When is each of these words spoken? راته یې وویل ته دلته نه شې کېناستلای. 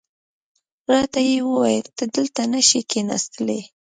راته 0.91 1.19
یې 1.29 1.37
وویل 1.49 1.87
ته 1.97 2.03
دلته 2.15 2.41
نه 2.53 2.61
شې 2.67 2.79
کېناستلای. 2.91 3.61